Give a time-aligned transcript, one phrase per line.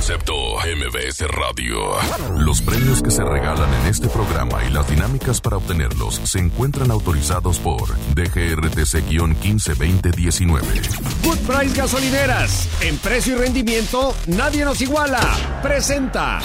[0.00, 1.76] Concepto MBS Radio.
[2.38, 6.90] Los premios que se regalan en este programa y las dinámicas para obtenerlos se encuentran
[6.90, 7.82] autorizados por
[8.14, 10.62] DGRTC-152019.
[11.22, 12.66] Good Price Gasolineras.
[12.80, 15.20] En precio y rendimiento, nadie nos iguala.
[15.62, 16.40] Presenta.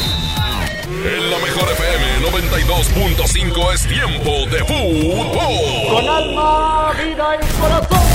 [0.83, 5.95] En la mejor FM 92.5 es tiempo de fútbol.
[5.95, 8.14] Con alma, vida y corazón.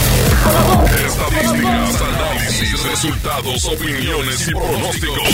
[1.06, 5.28] Estadísticas, análisis, resultados, opiniones y pronósticos.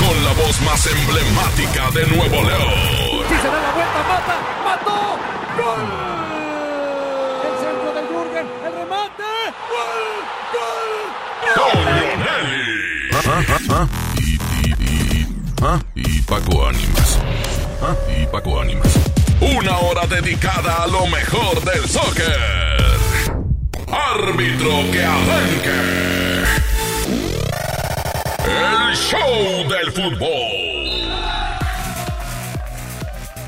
[0.00, 3.24] Con la voz más emblemática de Nuevo León.
[3.28, 5.18] Si se da la vuelta, mata, mató.
[5.56, 5.84] ¡Gol!
[7.44, 9.30] El centro del Jürgen, el remate.
[9.70, 10.02] ¡Gol!
[10.54, 11.84] ¡Gol!
[12.24, 12.84] Nelly.
[14.18, 15.26] Y, y, y,
[15.62, 15.78] ¿ah?
[15.94, 17.18] y Paco Ánimas.
[17.82, 17.94] ¿Ah?
[18.08, 18.92] Y Paco Ánimas.
[19.40, 22.93] Una hora dedicada a lo mejor del soccer.
[23.94, 25.70] Árbitro que arranque.
[28.44, 30.74] El show del fútbol.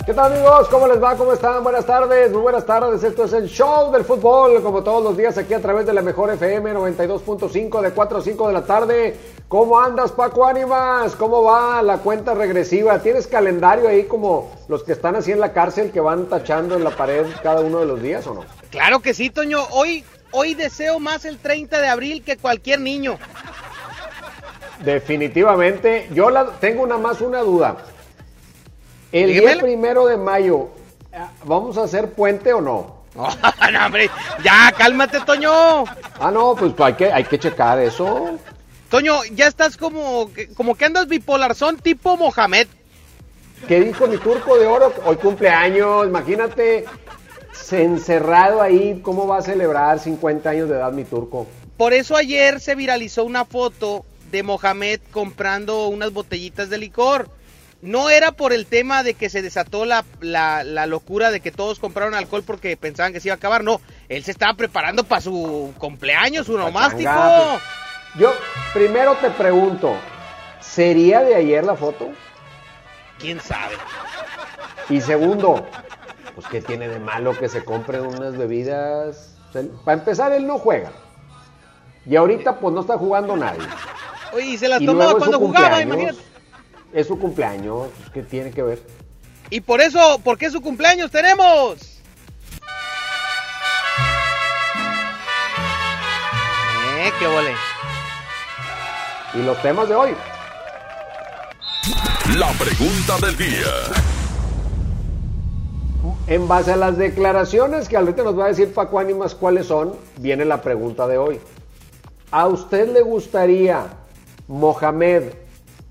[0.06, 0.68] ¿Qué tal amigos?
[0.68, 1.16] ¿Cómo les va?
[1.16, 1.64] ¿Cómo están?
[1.64, 3.02] Buenas tardes, muy buenas tardes.
[3.02, 6.00] Esto es el show del fútbol, como todos los días aquí a través de la
[6.00, 9.16] mejor FM 92.5 de 4 a 5 de la tarde.
[9.48, 11.16] ¿Cómo andas Paco Ánimas?
[11.16, 13.00] ¿Cómo va la cuenta regresiva?
[13.00, 16.84] ¿Tienes calendario ahí como los que están así en la cárcel que van tachando en
[16.84, 18.44] la pared cada uno de los días o no?
[18.70, 19.64] Claro que sí, Toño.
[19.72, 23.18] Hoy, hoy deseo más el 30 de abril que cualquier niño.
[24.84, 26.08] Definitivamente.
[26.12, 27.76] Yo la, tengo una más una duda.
[29.12, 30.68] El día primero de mayo,
[31.12, 32.96] eh, ¿vamos a hacer puente o no?
[33.16, 34.10] no, hombre,
[34.44, 35.84] ya, cálmate, Toño.
[36.20, 38.38] Ah, no, pues hay que, hay que checar eso.
[38.90, 42.68] Toño, ya estás como, como que andas bipolar, son tipo Mohamed.
[43.66, 44.92] ¿Qué dijo mi turco de oro?
[45.04, 46.84] Hoy cumpleaños, imagínate,
[47.72, 51.46] encerrado ahí, ¿cómo va a celebrar 50 años de edad mi turco?
[51.76, 57.28] Por eso ayer se viralizó una foto de Mohamed comprando unas botellitas de licor.
[57.82, 61.52] No era por el tema de que se desató la, la, la locura de que
[61.52, 63.62] todos compraron alcohol porque pensaban que se iba a acabar.
[63.62, 67.12] No, él se estaba preparando para su cumpleaños, su nomástico.
[67.12, 67.62] Pues.
[68.18, 68.32] Yo
[68.72, 69.94] primero te pregunto,
[70.60, 72.08] ¿sería de ayer la foto?
[73.18, 73.76] ¿Quién sabe?
[74.88, 75.66] Y segundo,
[76.36, 79.34] pues ¿qué tiene de malo que se compren unas bebidas?
[79.48, 80.92] O sea, para empezar, él no juega.
[82.04, 83.66] Y ahorita pues no está jugando nadie.
[84.34, 85.84] Oye, y se la Y es su cuando jugaba, cumpleaños.
[85.86, 86.18] imagínate.
[86.92, 88.82] Es su cumpleaños, pues, ¿qué tiene que ver?
[89.48, 92.02] Y por eso, ¿por qué su cumpleaños tenemos?
[96.98, 97.54] Eh, qué vole.
[99.34, 100.14] Y los temas de hoy.
[102.36, 104.15] La pregunta del día.
[106.28, 109.92] En base a las declaraciones que ahorita nos va a decir Paco Ánimas cuáles son,
[110.16, 111.38] viene la pregunta de hoy.
[112.32, 113.86] ¿A usted le gustaría
[114.48, 115.22] Mohamed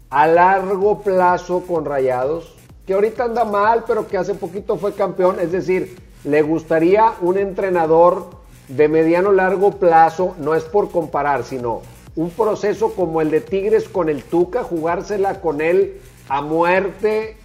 [0.10, 2.54] a largo plazo con Rayados?
[2.86, 5.40] Que ahorita anda mal, pero que hace poquito fue campeón.
[5.40, 8.26] Es decir, ¿le gustaría un entrenador
[8.68, 10.36] de mediano largo plazo?
[10.38, 11.82] No es por comparar, sino
[12.18, 17.38] un proceso como el de Tigres con el Tuca, jugársela con él a muerte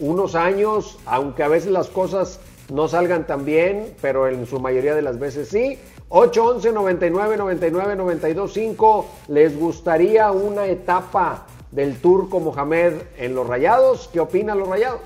[0.00, 2.40] unos años, aunque a veces las cosas
[2.72, 5.78] no salgan tan bien, pero en su mayoría de las veces sí.
[6.08, 14.10] 811 99 99 92 5 ¿Les gustaría una etapa del Turco Mohamed en los Rayados?
[14.12, 15.00] ¿Qué opinan los Rayados?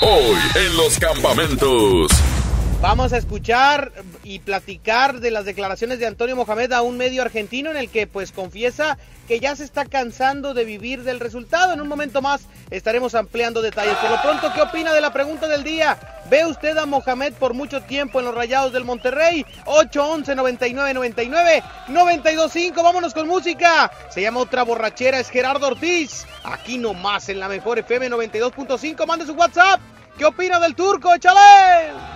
[0.00, 2.10] Hoy en los campamentos.
[2.86, 3.90] Vamos a escuchar
[4.22, 8.06] y platicar de las declaraciones de Antonio Mohamed a un medio argentino en el que
[8.06, 8.96] pues confiesa
[9.26, 11.72] que ya se está cansando de vivir del resultado.
[11.72, 13.96] En un momento más estaremos ampliando detalles.
[13.96, 15.98] Por lo pronto, ¿qué opina de la pregunta del día?
[16.30, 19.44] ¿Ve usted a Mohamed por mucho tiempo en los Rayados del Monterrey?
[19.64, 22.82] 811 99 99 925.
[22.84, 23.90] Vámonos con música.
[24.10, 26.24] Se llama Otra Borrachera, es Gerardo Ortiz.
[26.44, 29.04] Aquí nomás en la mejor FM 92.5.
[29.08, 29.80] Mande su WhatsApp.
[30.16, 31.12] ¿Qué opina del turco?
[31.12, 32.15] ¡Échale!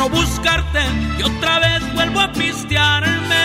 [0.00, 0.78] no buscarte
[1.18, 3.44] y otra vez vuelvo a pistearme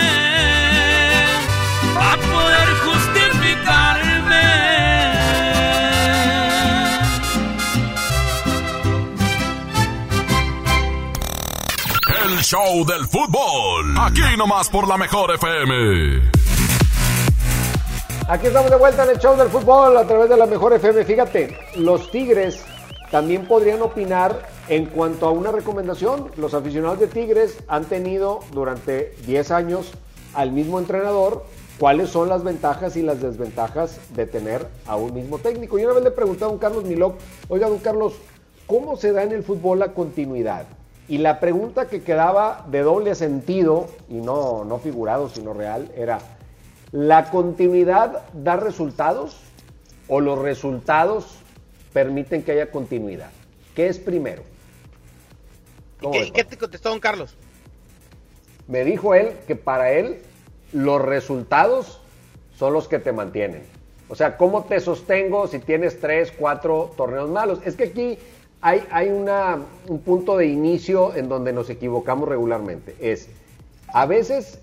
[1.98, 4.46] a poder justificarme.
[12.24, 13.94] El show del fútbol.
[13.98, 16.30] Aquí nomás por la mejor FM.
[18.28, 21.04] Aquí estamos de vuelta en el show del fútbol a través de la mejor FM.
[21.04, 22.64] Fíjate, los Tigres
[23.10, 26.30] también podrían opinar en cuanto a una recomendación.
[26.36, 29.92] Los aficionados de Tigres han tenido durante 10 años
[30.34, 31.44] al mismo entrenador.
[31.78, 35.78] ¿Cuáles son las ventajas y las desventajas de tener a un mismo técnico?
[35.78, 37.16] Y una vez le pregunté a don Carlos Milok,
[37.48, 38.14] oiga, don Carlos,
[38.66, 40.64] ¿cómo se da en el fútbol la continuidad?
[41.06, 46.18] Y la pregunta que quedaba de doble sentido, y no, no figurado, sino real, era,
[46.92, 49.36] ¿la continuidad da resultados
[50.08, 51.36] o los resultados
[51.92, 53.30] permiten que haya continuidad?
[53.74, 54.55] ¿Qué es primero?
[56.02, 57.36] ¿Y qué, qué te contestó don Carlos?
[58.68, 60.22] Me dijo él que para él
[60.72, 62.00] los resultados
[62.56, 63.62] son los que te mantienen.
[64.08, 67.60] O sea, ¿cómo te sostengo si tienes tres, cuatro torneos malos?
[67.64, 68.18] Es que aquí
[68.60, 69.58] hay, hay una,
[69.88, 72.94] un punto de inicio en donde nos equivocamos regularmente.
[73.00, 73.28] Es,
[73.88, 74.60] a veces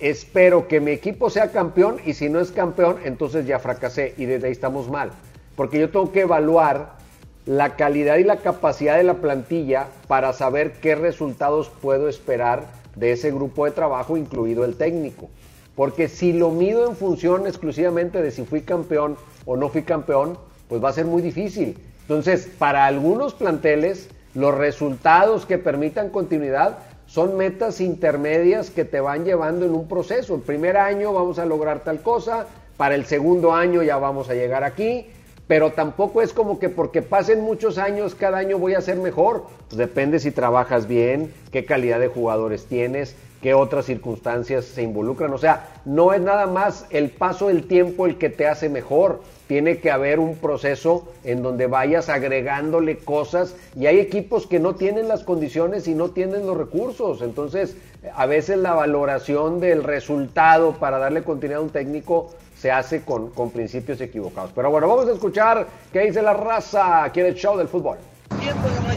[0.00, 4.24] espero que mi equipo sea campeón y si no es campeón, entonces ya fracasé y
[4.24, 5.12] desde ahí estamos mal.
[5.54, 6.96] Porque yo tengo que evaluar
[7.46, 13.12] la calidad y la capacidad de la plantilla para saber qué resultados puedo esperar de
[13.12, 15.28] ese grupo de trabajo, incluido el técnico.
[15.74, 19.16] Porque si lo mido en función exclusivamente de si fui campeón
[19.46, 21.78] o no fui campeón, pues va a ser muy difícil.
[22.02, 29.24] Entonces, para algunos planteles, los resultados que permitan continuidad son metas intermedias que te van
[29.24, 30.34] llevando en un proceso.
[30.34, 32.46] El primer año vamos a lograr tal cosa,
[32.76, 35.06] para el segundo año ya vamos a llegar aquí,
[35.52, 39.44] pero tampoco es como que porque pasen muchos años cada año voy a ser mejor.
[39.68, 45.30] Pues depende si trabajas bien, qué calidad de jugadores tienes, qué otras circunstancias se involucran.
[45.34, 49.20] O sea, no es nada más el paso del tiempo el que te hace mejor.
[49.46, 54.74] Tiene que haber un proceso en donde vayas agregándole cosas y hay equipos que no
[54.76, 57.20] tienen las condiciones y no tienen los recursos.
[57.20, 57.76] Entonces,
[58.14, 62.30] a veces la valoración del resultado para darle continuidad a un técnico
[62.62, 64.52] se hace con, con, principios equivocados.
[64.54, 67.98] Pero bueno, vamos a escuchar qué dice la raza aquí en el show del fútbol.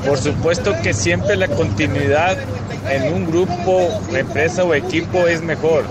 [0.06, 2.38] Por supuesto que siempre la continuidad
[2.92, 5.84] en un grupo, empresa o equipo es mejor.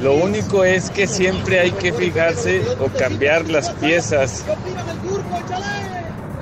[0.00, 4.44] Lo único es que siempre hay que fijarse o cambiar las piezas.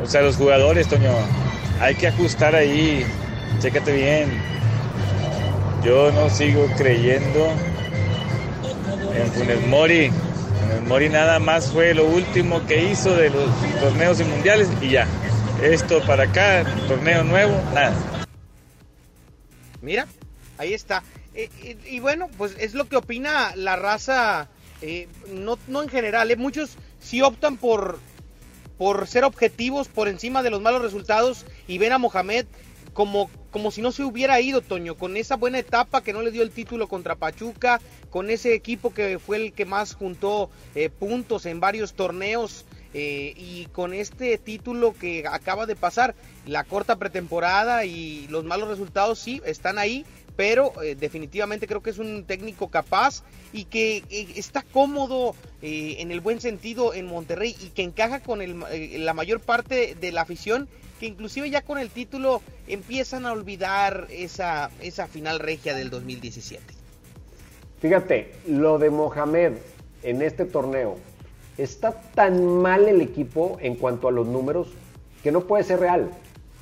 [0.04, 1.12] O sea, los jugadores, Toño,
[1.80, 3.06] hay que ajustar ahí.
[3.60, 4.28] Chécate bien.
[5.82, 7.48] Yo no sigo creyendo
[9.16, 10.10] en Funes Mori.
[10.10, 14.90] Funes Mori nada más fue lo último que hizo de los torneos y mundiales y
[14.90, 15.06] ya.
[15.62, 17.94] Esto para acá, torneo nuevo, nada.
[19.80, 20.06] Mira,
[20.58, 21.02] ahí está.
[21.34, 24.48] Eh, eh, y bueno, pues es lo que opina la raza,
[24.82, 27.98] eh, no, no en general, muchos sí optan por,
[28.78, 32.46] por ser objetivos por encima de los malos resultados y ven a Mohamed
[32.92, 36.30] como, como si no se hubiera ido, Toño, con esa buena etapa que no le
[36.30, 40.90] dio el título contra Pachuca, con ese equipo que fue el que más juntó eh,
[40.90, 46.96] puntos en varios torneos eh, y con este título que acaba de pasar, la corta
[46.96, 50.04] pretemporada y los malos resultados sí están ahí,
[50.36, 53.22] pero eh, definitivamente creo que es un técnico capaz
[53.54, 54.04] y que
[54.36, 58.60] está cómodo en el buen sentido en Monterrey y que encaja con el,
[59.02, 64.06] la mayor parte de la afición que inclusive ya con el título empiezan a olvidar
[64.10, 66.62] esa, esa final regia del 2017.
[67.80, 69.52] Fíjate, lo de Mohamed
[70.06, 70.96] en este torneo,
[71.58, 74.68] está tan mal el equipo en cuanto a los números
[75.22, 76.10] que no puede ser real.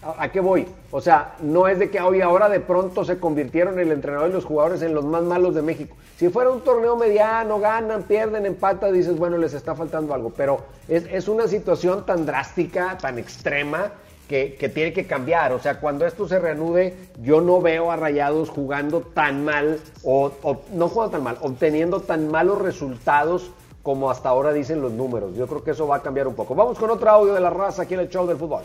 [0.02, 0.66] ¿A, qué voy?
[0.90, 4.32] O sea, no es de que hoy ahora de pronto se convirtieron el entrenador y
[4.34, 5.96] los jugadores en los más malos de México.
[6.18, 10.30] Si fuera un torneo mediano, ganan, pierden, empatan, dices, bueno, les está faltando algo.
[10.36, 13.92] Pero es, es una situación tan drástica, tan extrema,
[14.28, 15.52] que, tiene que cambiar.
[15.52, 20.32] O sea, cuando esto se reanude, yo no veo a Rayados jugando tan mal, o,
[20.42, 23.50] o, no jugando tan mal, obteniendo tan malos resultados
[23.82, 25.36] como hasta ahora dicen los números.
[25.36, 26.54] Yo creo que eso va a cambiar un poco.
[26.54, 28.62] Vamos con otro audio de la raza aquí en el show del fútbol.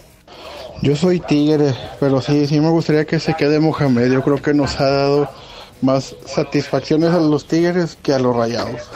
[0.81, 4.13] Yo soy Tigre, pero sí, sí me gustaría que se quede Mohamed.
[4.13, 5.29] Yo creo que nos ha dado
[5.81, 8.87] más satisfacciones a los Tigres que a los Rayados.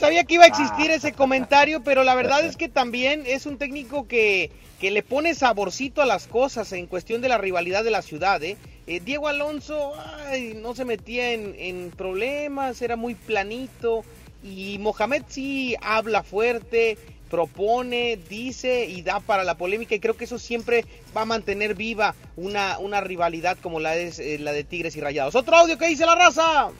[0.00, 3.58] Sabía que iba a existir ese comentario, pero la verdad es que también es un
[3.58, 7.90] técnico que, que le pone saborcito a las cosas en cuestión de la rivalidad de
[7.90, 8.42] la ciudad.
[8.42, 8.56] ¿eh?
[8.86, 9.92] Eh, Diego Alonso
[10.26, 14.02] ay, no se metía en, en problemas, era muy planito.
[14.42, 16.96] Y Mohamed sí habla fuerte,
[17.28, 21.74] propone, dice y da para la polémica y creo que eso siempre va a mantener
[21.74, 25.34] viva una, una rivalidad como la es eh, la de Tigres y Rayados.
[25.34, 26.70] Otro audio que dice la raza.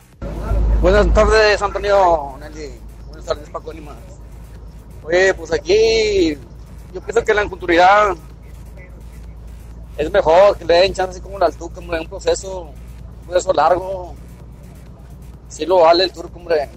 [0.80, 2.38] Buenas tardes, Antonio.
[2.40, 2.89] Nelly.
[3.30, 3.96] Tardes, Paco Limas.
[5.04, 6.36] Oye, pues aquí
[6.92, 8.16] yo pienso que la culturalidad
[9.96, 13.52] es mejor, que le den chance así como la Tuca, hombre, un proceso, un proceso
[13.52, 14.14] largo.
[15.48, 16.68] Sí lo vale el turco, hombre.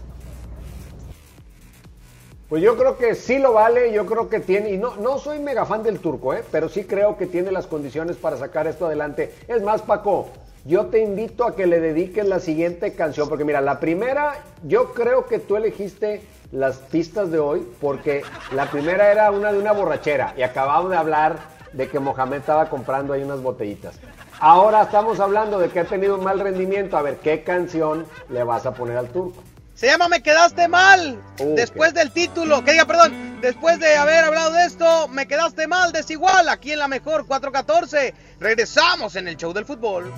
[2.49, 5.39] Pues yo creo que sí lo vale, yo creo que tiene, y no, no soy
[5.39, 6.43] mega fan del turco, ¿eh?
[6.51, 9.33] pero sí creo que tiene las condiciones para sacar esto adelante.
[9.47, 10.29] Es más, Paco,
[10.65, 14.93] yo te invito a que le dediques la siguiente canción, porque mira, la primera, yo
[14.93, 16.21] creo que tú elegiste
[16.53, 20.97] las pistas de hoy, porque la primera era una de una borrachera, y acabamos de
[20.97, 21.39] hablar
[21.73, 23.95] de que Mohamed estaba comprando ahí unas botellitas.
[24.39, 28.43] Ahora estamos hablando de que ha tenido un mal rendimiento, a ver, ¿qué canción le
[28.43, 29.41] vas a poner al turco?
[29.73, 31.19] Se llama Me quedaste mal.
[31.39, 35.65] Uh, después del título, que diga, perdón, después de haber hablado de esto, Me quedaste
[35.67, 38.13] mal, desigual, aquí en la mejor 414.
[38.39, 40.13] Regresamos en el show del fútbol.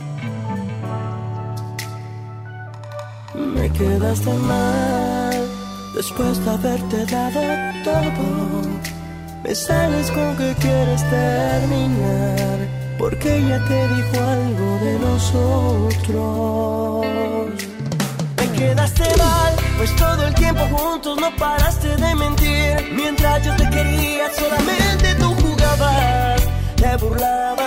[3.34, 5.65] Me quedaste mal
[5.96, 7.42] después de haberte dado
[7.84, 8.62] todo.
[9.44, 12.60] Me sales con que quieres terminar
[12.98, 16.46] porque ella te dijo algo de nosotros
[18.58, 22.92] quedaste mal, pues todo el tiempo juntos no paraste de mentir.
[22.94, 26.42] Mientras yo te quería, solamente tú jugabas,
[26.75, 27.65] te burlabas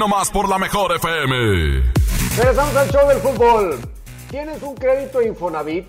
[0.00, 1.82] nomás por la mejor FM.
[2.38, 3.78] Regresamos al show del fútbol.
[4.30, 5.86] ¿Tienes un crédito Infonavit?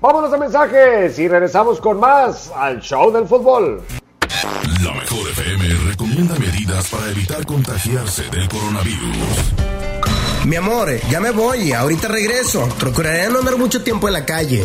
[0.00, 3.82] Vámonos a mensajes y regresamos con más al show del fútbol.
[4.82, 9.16] La mejor FM recomienda medidas para evitar contagiarse del coronavirus.
[10.44, 12.68] Mi amor, ya me voy, ahorita regreso.
[12.78, 14.64] Procuraré no andar mucho tiempo en la calle.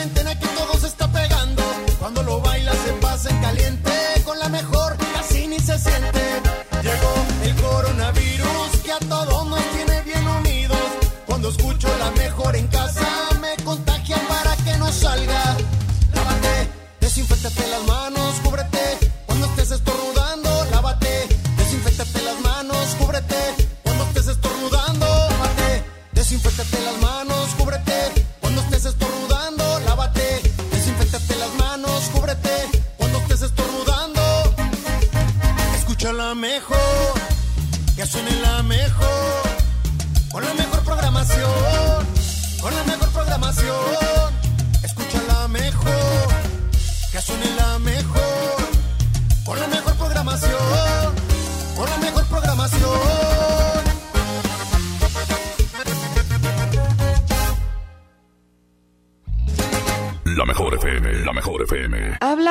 [0.00, 1.62] cuarentena que todo se está pegando.
[1.98, 3.92] Cuando lo baila se pasa en caliente,
[4.24, 6.22] con la mejor casi ni se siente.
[6.82, 10.78] Llegó el coronavirus que a todos nos tiene bien unidos.
[11.26, 12.69] Cuando escucho la mejor en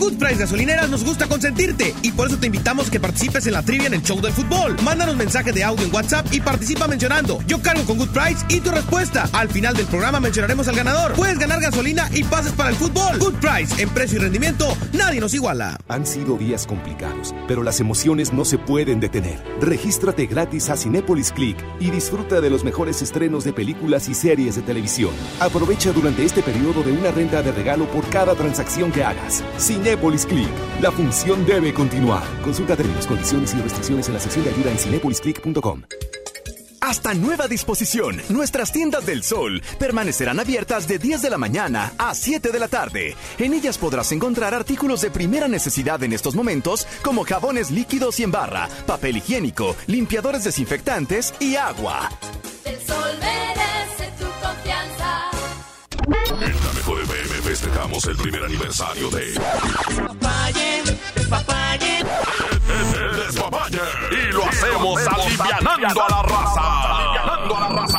[0.00, 3.62] Good Price Gasolineras nos gusta consentirte y por eso te invitamos que participes en la
[3.62, 4.74] trivia en el show del fútbol.
[4.82, 8.60] Mándanos mensaje de audio en WhatsApp y participa mencionando Yo cargo con Good Price y
[8.60, 9.28] tu respuesta.
[9.34, 11.12] Al final del programa mencionaremos al ganador.
[11.12, 13.18] Puedes ganar gasolina y pases para el fútbol.
[13.18, 15.76] Good Price, en precio y rendimiento, nadie nos iguala.
[15.88, 19.38] Han sido días complicados, pero las emociones no se pueden detener.
[19.60, 24.56] Regístrate gratis a Cinépolis Click y disfruta de los mejores estrenos de películas y series
[24.56, 25.10] de televisión.
[25.40, 29.44] Aprovecha durante este periodo de una renta de regalo por cada transacción que hagas.
[29.90, 30.48] Cinépolis Click.
[30.80, 32.22] La función debe continuar.
[32.44, 35.82] Consulta términos, condiciones y restricciones en la sección de ayuda en cinepolisclick.com.
[36.80, 42.14] Hasta nueva disposición, nuestras tiendas del sol permanecerán abiertas de 10 de la mañana a
[42.14, 43.16] 7 de la tarde.
[43.38, 48.22] En ellas podrás encontrar artículos de primera necesidad en estos momentos, como jabones líquidos y
[48.22, 52.10] en barra, papel higiénico, limpiadores desinfectantes y agua.
[52.86, 53.29] Sol
[57.90, 60.82] festejamos el primer aniversario de Despapalle,
[61.14, 61.98] despapalle.
[61.98, 63.80] El Despapalle.
[64.10, 66.96] Y lo hacemos alivianando a la raza.
[66.96, 67.98] Alivianando a la raza.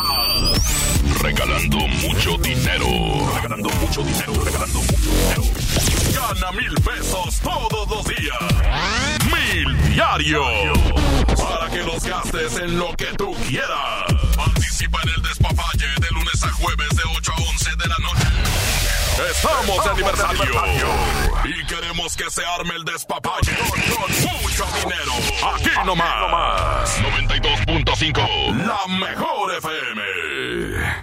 [1.21, 2.87] Regalando mucho dinero.
[3.35, 4.33] Regalando mucho dinero.
[4.43, 5.43] Regalando mucho dinero.
[6.13, 8.37] Gana mil pesos todos los días.
[9.25, 10.43] Mil diario.
[11.37, 14.05] Para que los gastes en lo que tú quieras.
[14.35, 18.30] Participa en el Despapalle de lunes a jueves de 8 a 11 de la noche.
[19.29, 20.43] Estamos de aniversario.
[21.43, 24.09] Y queremos que se arme el despapalle con
[24.41, 25.13] mucho dinero.
[25.53, 26.97] Aquí nomás.
[26.99, 28.65] 92.5.
[28.65, 30.01] La mejor FM.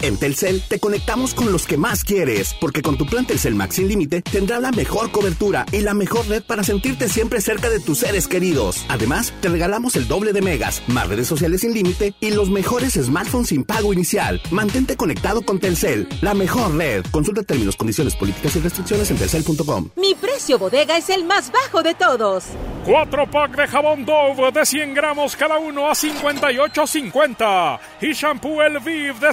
[0.00, 3.76] En Telcel te conectamos con los que más quieres, porque con tu plan Telcel Max
[3.76, 7.80] sin límite tendrás la mejor cobertura y la mejor red para sentirte siempre cerca de
[7.80, 8.84] tus seres queridos.
[8.88, 12.94] Además, te regalamos el doble de megas, más redes sociales sin límite y los mejores
[12.94, 14.40] smartphones sin pago inicial.
[14.50, 17.04] Mantente conectado con Telcel, la mejor red.
[17.10, 19.90] Consulta términos, condiciones, políticas y restricciones en telcel.com.
[19.96, 22.44] Mi precio bodega es el más bajo de todos.
[22.84, 28.78] Cuatro pack de jabón Dove de 100 gramos cada uno a 58.50 y shampoo El
[28.80, 29.32] Viv de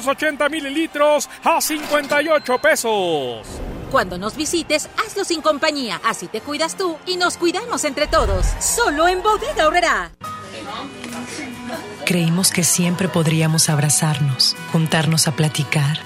[0.00, 3.46] 680 mililitros a 58 pesos.
[3.90, 6.00] Cuando nos visites, hazlo sin compañía.
[6.04, 8.46] Así te cuidas tú y nos cuidamos entre todos.
[8.60, 10.12] Solo en Bodega Horrera.
[12.06, 15.98] Creímos que siempre podríamos abrazarnos, juntarnos a platicar.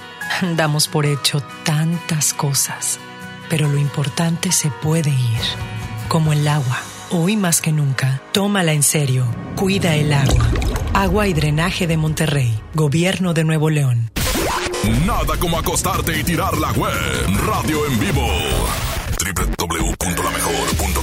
[0.55, 2.99] Damos por hecho tantas cosas,
[3.49, 5.41] pero lo importante se puede ir,
[6.09, 6.79] como el agua.
[7.11, 9.25] Hoy más que nunca, tómala en serio.
[9.55, 10.49] Cuida el agua.
[10.93, 14.09] Agua y drenaje de Monterrey, Gobierno de Nuevo León.
[15.05, 16.93] Nada como acostarte y tirar la web.
[17.45, 18.27] Radio en vivo.
[19.19, 20.94] www.lamejor.com.mx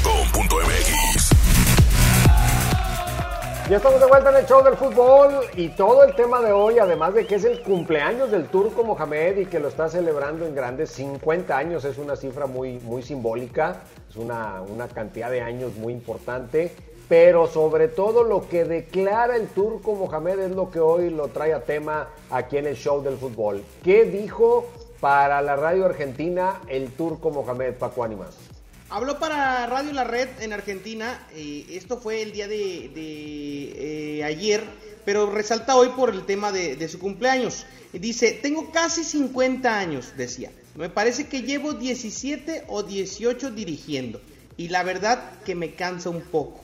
[3.72, 6.78] Ya estamos de vuelta en el show del fútbol y todo el tema de hoy,
[6.78, 10.54] además de que es el cumpleaños del turco Mohamed y que lo está celebrando en
[10.54, 13.80] grandes 50 años, es una cifra muy, muy simbólica,
[14.10, 16.76] es una, una cantidad de años muy importante,
[17.08, 21.54] pero sobre todo lo que declara el turco Mohamed es lo que hoy lo trae
[21.54, 23.64] a tema aquí en el show del fútbol.
[23.82, 24.66] ¿Qué dijo
[25.00, 28.51] para la radio argentina el turco Mohamed Paco Ánimas?
[28.92, 34.62] Habló para Radio La Red en Argentina, eh, esto fue el día de, eh, ayer,
[35.06, 37.64] pero resalta hoy por el tema de, de su cumpleaños.
[37.94, 40.50] Dice, tengo casi 50 años, decía.
[40.74, 44.20] Me parece que llevo 17 o 18 dirigiendo
[44.58, 46.60] y la verdad que me cansa un poco.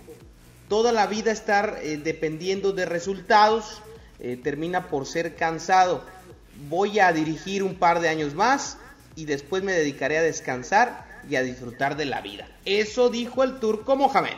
[0.68, 3.80] Toda la vida estar eh, dependiendo de resultados
[4.20, 6.04] eh, termina por ser cansado.
[6.68, 8.76] Voy a dirigir un par de años más
[9.16, 12.48] y después me dedicaré a descansar y a disfrutar de la vida.
[12.64, 14.36] Eso dijo el turco Mohamed.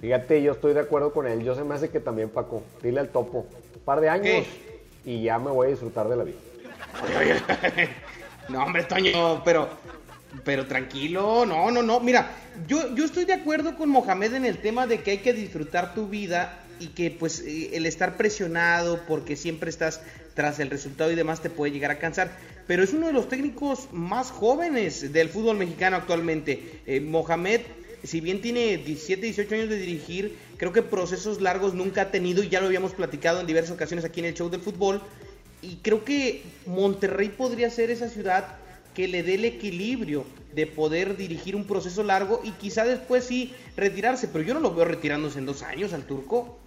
[0.00, 1.44] Fíjate, yo estoy de acuerdo con él.
[1.44, 3.46] Yo se me hace que también, Paco, dile al topo.
[3.74, 4.46] Un par de años
[5.04, 6.38] y ya me voy a disfrutar de la vida.
[8.48, 9.68] no, hombre, Toño, pero,
[10.44, 12.00] pero tranquilo, no, no, no.
[12.00, 12.30] Mira,
[12.66, 15.94] yo, yo estoy de acuerdo con Mohamed en el tema de que hay que disfrutar
[15.94, 20.00] tu vida y que pues eh, el estar presionado porque siempre estás
[20.40, 22.34] tras el resultado y demás te puede llegar a cansar.
[22.66, 26.80] Pero es uno de los técnicos más jóvenes del fútbol mexicano actualmente.
[26.86, 27.60] Eh, Mohamed,
[28.04, 32.42] si bien tiene 17, 18 años de dirigir, creo que procesos largos nunca ha tenido
[32.42, 35.02] y ya lo habíamos platicado en diversas ocasiones aquí en el show del fútbol.
[35.60, 38.56] Y creo que Monterrey podría ser esa ciudad
[38.94, 40.24] que le dé el equilibrio
[40.54, 44.74] de poder dirigir un proceso largo y quizá después sí retirarse, pero yo no lo
[44.74, 46.58] veo retirándose en dos años al turco.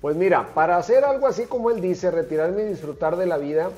[0.00, 3.70] Pues mira, para hacer algo así como él dice, retirarme y disfrutar de la vida,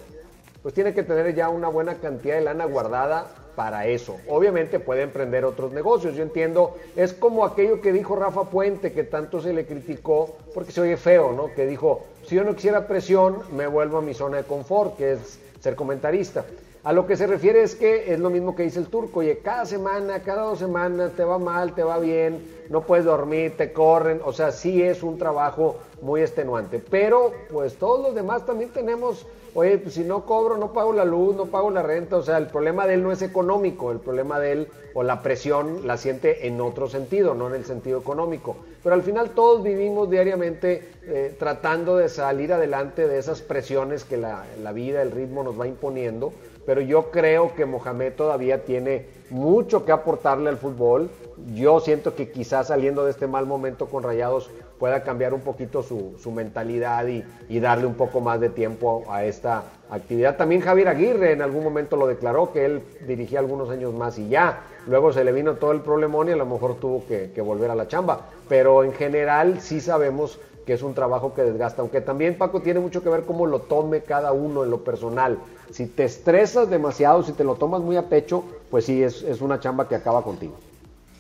[0.63, 4.17] pues tiene que tener ya una buena cantidad de lana guardada para eso.
[4.29, 9.05] Obviamente puede emprender otros negocios, yo entiendo, es como aquello que dijo Rafa Puente, que
[9.05, 11.55] tanto se le criticó, porque se oye feo, ¿no?
[11.55, 15.13] Que dijo, si yo no quisiera presión, me vuelvo a mi zona de confort, que
[15.13, 16.45] es ser comentarista.
[16.83, 19.41] A lo que se refiere es que es lo mismo que dice el turco, oye,
[19.41, 23.71] cada semana, cada dos semanas te va mal, te va bien, no puedes dormir, te
[23.71, 28.71] corren, o sea, sí es un trabajo muy extenuante, pero pues todos los demás también
[28.71, 32.23] tenemos, oye, pues si no cobro, no pago la luz, no pago la renta, o
[32.23, 35.87] sea, el problema de él no es económico, el problema de él o la presión
[35.87, 40.09] la siente en otro sentido, no en el sentido económico, pero al final todos vivimos
[40.09, 45.43] diariamente eh, tratando de salir adelante de esas presiones que la, la vida, el ritmo
[45.43, 46.33] nos va imponiendo,
[46.71, 51.11] pero yo creo que Mohamed todavía tiene mucho que aportarle al fútbol.
[51.53, 55.83] Yo siento que quizás saliendo de este mal momento con Rayados pueda cambiar un poquito
[55.83, 60.37] su, su mentalidad y, y, darle un poco más de tiempo a esta actividad.
[60.37, 64.29] También Javier Aguirre en algún momento lo declaró, que él dirigía algunos años más y
[64.29, 64.61] ya.
[64.87, 67.73] Luego se le vino todo el problemón y a lo mejor tuvo que, que volver
[67.73, 68.29] a la chamba.
[68.49, 70.39] Pero en general sí sabemos
[70.71, 73.63] que es un trabajo que desgasta, aunque también Paco tiene mucho que ver cómo lo
[73.63, 75.37] tome cada uno en lo personal.
[75.73, 79.41] Si te estresas demasiado, si te lo tomas muy a pecho, pues sí, es, es
[79.41, 80.55] una chamba que acaba contigo.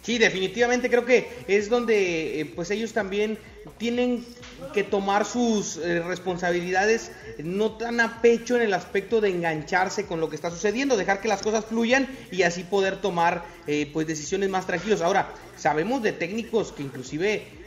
[0.02, 3.38] Sí, definitivamente creo que es donde eh, pues ellos también
[3.76, 4.24] tienen
[4.72, 7.10] que tomar sus eh, responsabilidades
[7.42, 11.20] no tan a pecho en el aspecto de engancharse con lo que está sucediendo, dejar
[11.20, 15.00] que las cosas fluyan y así poder tomar eh, pues decisiones más tranquilos.
[15.00, 17.60] Ahora, sabemos de técnicos que inclusive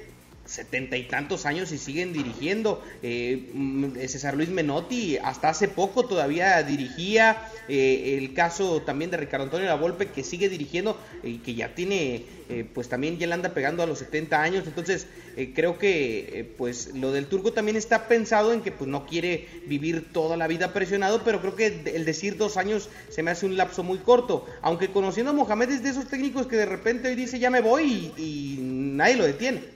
[0.46, 2.84] setenta y tantos años y siguen dirigiendo.
[3.02, 7.50] Eh, mm, César Luis Menotti hasta hace poco todavía dirigía.
[7.70, 11.74] eh, el caso también de Ricardo Antonio La Volpe que sigue dirigiendo y que ya
[11.74, 14.66] tiene, eh, pues también ya le anda pegando a los 70 años.
[14.68, 18.90] Entonces eh, creo que eh, pues lo del turco también está pensado en que pues
[18.90, 23.24] no quiere vivir toda la vida presionado, pero creo que el decir dos años se
[23.24, 24.46] me hace un lapso muy corto.
[24.62, 27.62] Aunque conociendo a Mohamed es de esos técnicos que de repente hoy dice ya me
[27.62, 29.73] voy y nadie lo detiene.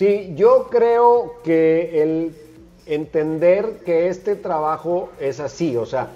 [0.00, 2.34] Sí, yo creo que el
[2.86, 6.08] entender que este trabajo es así, o sea,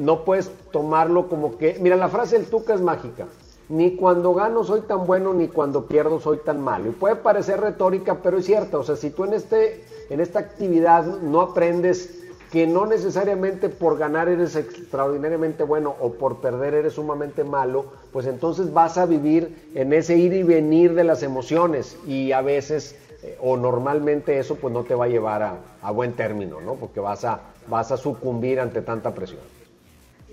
[0.00, 3.26] no puedes tomarlo como que, mira, la frase del Tuca es mágica.
[3.68, 6.88] Ni cuando gano soy tan bueno, ni cuando pierdo soy tan malo.
[6.88, 8.78] Y puede parecer retórica, pero es cierta.
[8.78, 12.18] O sea, si tú en, este, en esta actividad no aprendes
[12.50, 18.24] que no necesariamente por ganar eres extraordinariamente bueno o por perder eres sumamente malo, pues
[18.24, 22.96] entonces vas a vivir en ese ir y venir de las emociones y a veces
[23.22, 26.74] eh, o normalmente eso pues no te va a llevar a, a buen término, ¿no?
[26.74, 29.40] Porque vas a, vas a sucumbir ante tanta presión.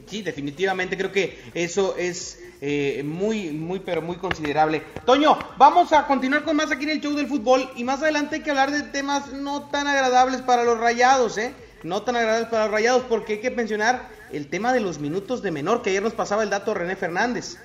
[0.08, 4.84] Sí, definitivamente creo que eso es eh, muy, muy, pero muy considerable.
[5.06, 8.36] Toño, vamos a continuar con más aquí en el show del fútbol y más adelante
[8.36, 11.54] hay que hablar de temas no tan agradables para los rayados, ¿eh?
[11.84, 15.42] No tan agradables para los rayados porque hay que mencionar el tema de los minutos
[15.42, 17.58] de menor, que ayer nos pasaba el dato René Fernández.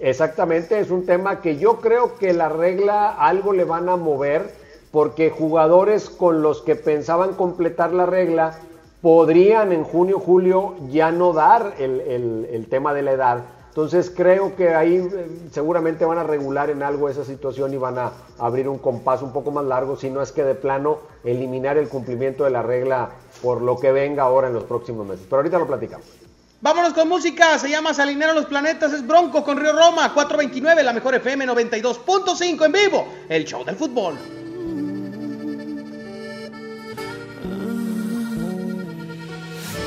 [0.00, 4.50] Exactamente, es un tema que yo creo que la regla algo le van a mover
[4.90, 8.54] porque jugadores con los que pensaban completar la regla
[9.02, 13.44] podrían en junio, julio ya no dar el, el- el tema de la edad.
[13.68, 17.98] Entonces creo que ahí eh, seguramente van a regular en algo esa situación y van
[17.98, 21.76] a abrir un compás un poco más largo, si no es que de plano eliminar
[21.78, 23.10] el cumplimiento de la regla
[23.42, 25.26] por lo que venga ahora en los próximos meses.
[25.28, 26.19] Pero ahorita lo platicamos.
[26.62, 30.92] Vámonos con música, se llama Salinero los Planetas, es Bronco con Río Roma, 429, la
[30.92, 34.18] mejor FM 92.5 en vivo, el show del fútbol.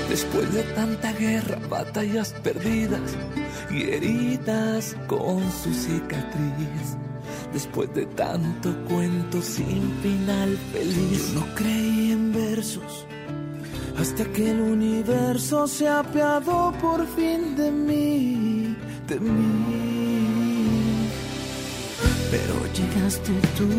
[0.09, 3.17] Después de tanta guerra, batallas perdidas
[3.69, 6.97] y heridas con su cicatriz.
[7.53, 11.33] Después de tanto cuento sin final feliz.
[11.33, 13.05] Yo no creí en versos
[13.97, 18.75] hasta que el universo se apiadó por fin de mí,
[19.07, 19.53] de mí.
[22.31, 23.69] Pero llegaste tú,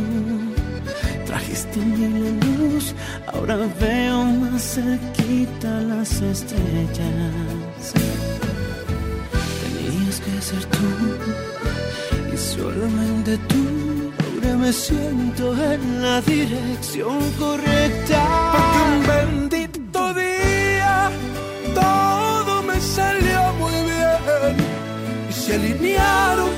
[1.27, 2.07] trajiste mi
[2.41, 2.95] luz,
[3.33, 7.93] ahora veo más cerquita las estrellas.
[9.63, 10.89] Tenías que ser tú
[12.33, 13.65] y solamente tú.
[14.25, 18.53] Ahora me siento en la dirección correcta.
[18.53, 19.49] Porque un
[25.55, 26.51] alinearon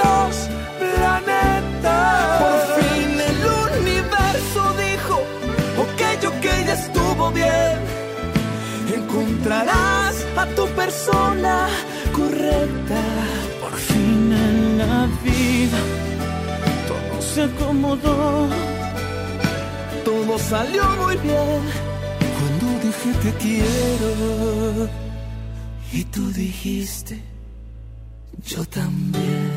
[0.00, 0.34] los
[0.80, 2.42] planetas.
[2.42, 3.40] Por fin el
[3.80, 5.14] universo dijo,
[5.84, 6.00] ok,
[6.32, 7.78] ok, ya estuvo bien.
[8.94, 11.68] Encontrarás a tu persona
[12.12, 13.00] correcta.
[13.60, 15.80] Por fin en la vida
[16.88, 18.48] todo se acomodó.
[20.04, 21.60] Todo salió muy bien
[22.36, 24.88] cuando dije te quiero.
[25.92, 27.20] Y tú dijiste,
[28.44, 29.50] yo también.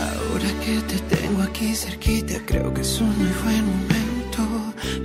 [0.00, 4.42] Ahora que te tengo aquí cerquita, creo que es un muy buen momento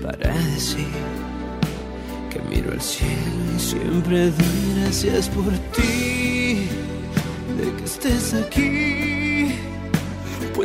[0.01, 0.87] para decir
[2.29, 5.98] que miro al cielo y siempre doy gracias por ti,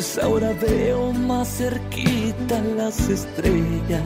[0.04, 4.04] Pues ahora veo más cerquita las estrellas.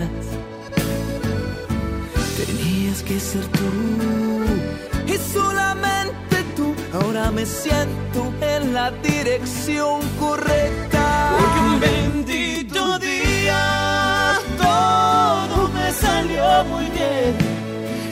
[2.36, 6.72] Tenías que ser tú y solamente tú.
[6.92, 11.36] Ahora me siento en la dirección correcta.
[11.36, 17.34] Porque un bendito día todo me salió muy bien.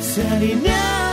[0.03, 1.06] Se alinearon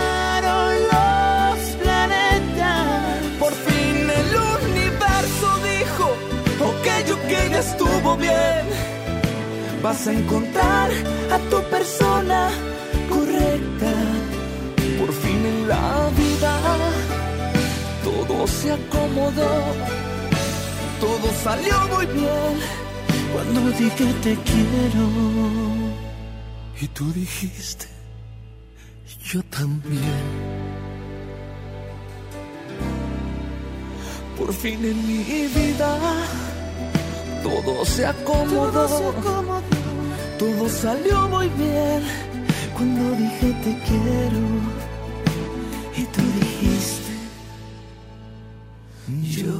[8.17, 8.65] bien.
[9.81, 10.89] Vas a encontrar
[11.31, 12.49] a tu persona
[13.09, 13.91] correcta.
[14.99, 16.53] Por fin en la vida
[18.03, 19.53] todo se acomodó,
[20.99, 22.53] todo salió muy bien
[23.33, 25.05] cuando dije te quiero.
[26.81, 27.87] Y tú dijiste,
[29.23, 30.53] yo también.
[34.37, 35.97] Por fin en mi vida
[37.43, 39.61] todo se acomodó.
[40.39, 42.01] Todo salió muy bien
[42.75, 44.43] cuando dije te quiero.
[45.95, 47.13] Y tú dijiste,
[49.41, 49.53] yo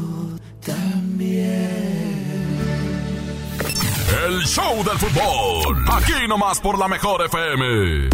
[0.65, 1.93] también.
[4.25, 5.85] El show del fútbol.
[5.91, 8.09] Aquí nomás por la mejor FM.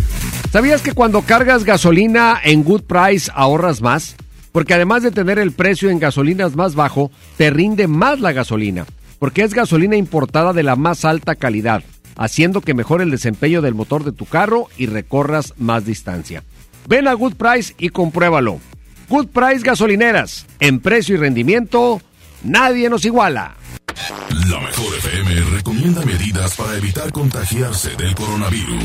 [0.52, 4.16] ¿Sabías que cuando cargas gasolina en Good Price ahorras más?
[4.52, 8.86] Porque además de tener el precio en gasolinas más bajo, te rinde más la gasolina.
[9.20, 11.84] Porque es gasolina importada de la más alta calidad,
[12.16, 16.44] haciendo que mejore el desempeño del motor de tu carro y recorras más distancia.
[16.88, 18.60] Ven a Good Price y compruébalo.
[19.10, 20.46] Good Price Gasolineras.
[20.60, 22.02] En precio y rendimiento,
[22.44, 23.56] nadie nos iguala.
[24.50, 28.84] La mejor FM recomienda medidas para evitar contagiarse del coronavirus.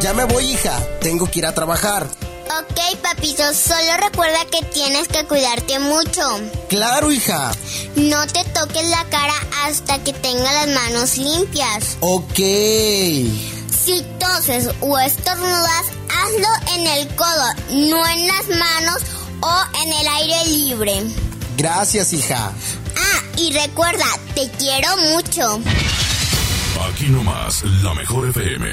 [0.00, 0.78] Ya me voy, hija.
[1.00, 2.06] Tengo que ir a trabajar.
[2.48, 6.22] Ok, papito, solo recuerda que tienes que cuidarte mucho.
[6.68, 7.50] Claro, hija.
[7.96, 11.96] No te toques la cara hasta que tengas las manos limpias.
[12.00, 12.36] Ok.
[12.36, 19.02] Si toses o estornudas, hazlo en el codo, no en las manos
[19.40, 21.02] o en el aire libre.
[21.56, 22.52] Gracias, hija.
[22.96, 25.60] Ah, y recuerda, te quiero mucho.
[26.92, 28.72] Aquí nomás, la mejor FM.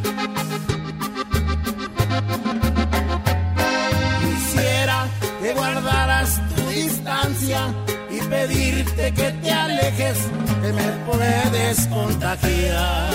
[10.11, 10.29] Alejes,
[10.61, 13.09] que me puedes contagiar.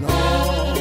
[0.00, 0.74] No,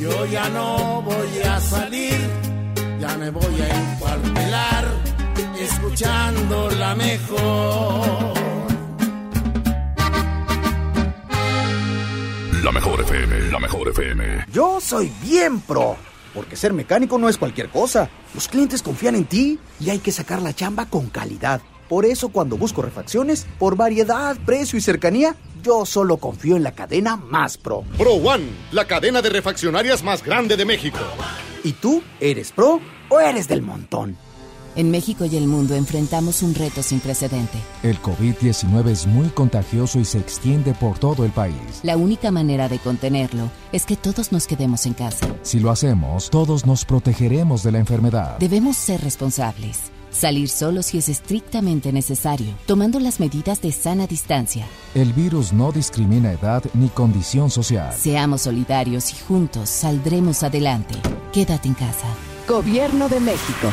[0.00, 2.18] yo ya no voy a salir,
[3.00, 4.84] ya me voy a encuartelar,
[5.58, 8.32] escuchando la mejor.
[12.62, 14.46] La mejor FM, la mejor FM.
[14.52, 15.96] Yo soy bien pro,
[16.32, 18.08] porque ser mecánico no es cualquier cosa.
[18.34, 21.60] Los clientes confían en ti y hay que sacar la chamba con calidad.
[21.92, 26.72] Por eso cuando busco refacciones, por variedad, precio y cercanía, yo solo confío en la
[26.72, 27.84] cadena más pro.
[27.98, 30.96] Pro One, la cadena de refaccionarias más grande de México.
[31.62, 32.80] ¿Y tú eres pro
[33.10, 34.16] o eres del montón?
[34.74, 37.58] En México y el mundo enfrentamos un reto sin precedente.
[37.82, 41.80] El COVID-19 es muy contagioso y se extiende por todo el país.
[41.82, 45.26] La única manera de contenerlo es que todos nos quedemos en casa.
[45.42, 48.38] Si lo hacemos, todos nos protegeremos de la enfermedad.
[48.38, 49.91] Debemos ser responsables.
[50.12, 54.66] Salir solo si es estrictamente necesario, tomando las medidas de sana distancia.
[54.94, 57.94] El virus no discrimina edad ni condición social.
[57.94, 60.94] Seamos solidarios y juntos saldremos adelante.
[61.32, 62.06] Quédate en casa.
[62.46, 63.72] Gobierno de México.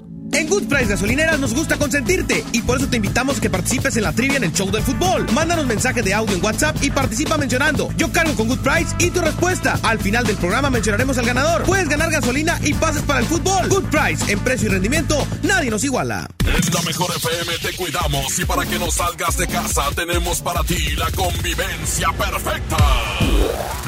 [0.33, 3.97] En Good Price Gasolineras nos gusta consentirte y por eso te invitamos a que participes
[3.97, 5.25] en la trivia en el show del fútbol.
[5.33, 9.09] Mándanos mensaje de audio en WhatsApp y participa mencionando Yo cargo con Good Price y
[9.09, 9.77] tu respuesta.
[9.83, 11.63] Al final del programa mencionaremos al ganador.
[11.63, 13.67] Puedes ganar gasolina y pases para el fútbol.
[13.67, 16.27] Good Price, en precio y rendimiento, nadie nos iguala.
[16.45, 20.63] En la mejor FM te cuidamos y para que no salgas de casa tenemos para
[20.63, 22.77] ti la convivencia perfecta.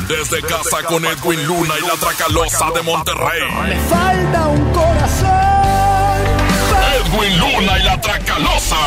[0.08, 3.42] Desde casa con Edwin Luna y la Tracalosa de Monterrey.
[3.70, 5.53] Me falta un corazón.
[7.14, 8.78] Edwin Luna y la Tracalosa.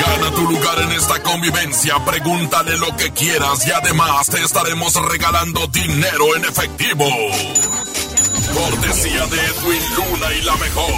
[0.00, 5.66] Gana tu lugar en esta convivencia, pregúntale lo que quieras y además te estaremos regalando
[5.68, 7.04] dinero en efectivo.
[8.54, 10.92] Cortesía de Edwin Luna y la mejor.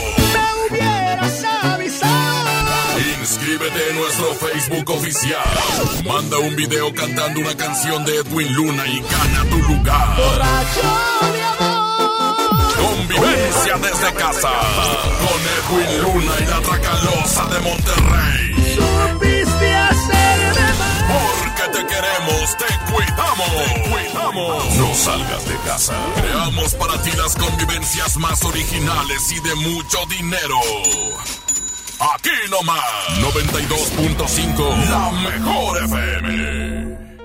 [0.70, 2.50] Me hubieras avisado.
[3.20, 5.40] Inscríbete en nuestro Facebook oficial.
[6.06, 10.16] Manda un video cantando una canción de Edwin Luna y gana tu lugar.
[13.08, 13.14] De.
[13.14, 14.50] Convivencia desde casa.
[15.20, 18.76] Con Edwin Luna y la Tracalosa de Monterrey.
[18.76, 21.32] Supiste hacerme mal.
[21.38, 23.50] Porque te queremos, te cuidamos.
[23.64, 24.74] Te cuidamos.
[24.76, 25.94] No salgas de casa.
[26.16, 30.58] Creamos para ti las convivencias más originales y de mucho dinero.
[32.14, 32.82] Aquí nomás.
[33.20, 34.90] 92.5.
[34.90, 36.71] La mejor FM.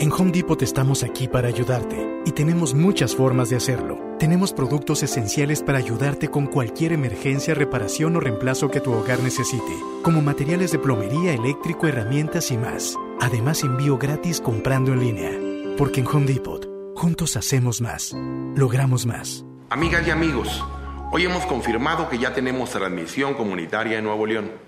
[0.00, 3.98] En Home Depot estamos aquí para ayudarte y tenemos muchas formas de hacerlo.
[4.20, 9.72] Tenemos productos esenciales para ayudarte con cualquier emergencia, reparación o reemplazo que tu hogar necesite,
[10.04, 12.96] como materiales de plomería, eléctrico, herramientas y más.
[13.20, 15.32] Además, envío gratis comprando en línea.
[15.76, 18.14] Porque en Home Depot, juntos hacemos más,
[18.54, 19.44] logramos más.
[19.68, 20.64] Amigas y amigos,
[21.10, 24.67] hoy hemos confirmado que ya tenemos transmisión comunitaria en Nuevo León.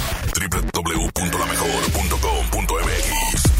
[0.81, 3.51] www.lamejor.com.mx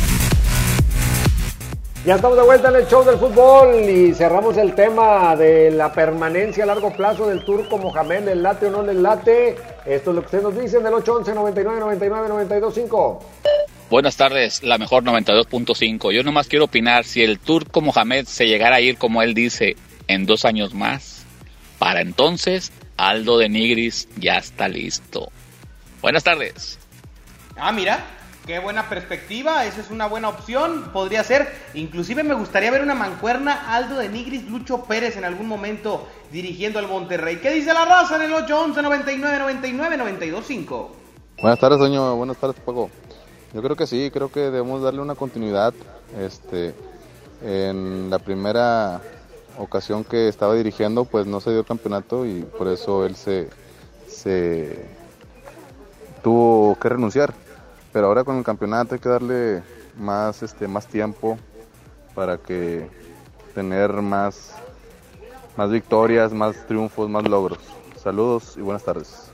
[2.04, 5.94] Ya estamos de vuelta en el show del fútbol y cerramos el tema de la
[5.94, 9.56] permanencia a largo plazo del turco Mohamed, ¿el late o no el late?
[9.86, 13.20] Esto es lo que ustedes nos dicen del 811 99 99 925.
[13.92, 16.12] Buenas tardes, la mejor 92.5.
[16.14, 19.76] Yo nomás quiero opinar si el turco Mohamed se llegara a ir como él dice
[20.08, 21.28] en dos años más.
[21.78, 25.32] Para entonces, Aldo de Nigris ya está listo.
[26.02, 26.81] Buenas tardes.
[27.58, 28.00] Ah, mira,
[28.46, 31.52] qué buena perspectiva, esa es una buena opción, podría ser.
[31.74, 36.80] Inclusive me gustaría ver una mancuerna Aldo de Nigris, Lucho Pérez en algún momento dirigiendo
[36.80, 37.38] al Monterrey.
[37.38, 40.92] ¿Qué dice la raza en el 811 99 99 925?
[41.42, 42.16] Buenas tardes, doño.
[42.16, 42.90] Buenas tardes, Paco.
[43.54, 45.74] Yo creo que sí, creo que debemos darle una continuidad.
[46.20, 46.74] Este,
[47.44, 49.02] en la primera
[49.58, 53.50] ocasión que estaba dirigiendo, pues no se dio el campeonato y por eso él se,
[54.08, 54.86] se
[56.22, 57.34] tuvo que renunciar.
[57.94, 59.64] Pero ahora con el campeonato hay que darle
[59.98, 61.38] más, este, más tiempo
[62.16, 62.88] para que
[63.54, 64.56] tener más,
[65.58, 67.60] más victorias, más triunfos, más logros.
[68.02, 69.32] Saludos y buenas tardes.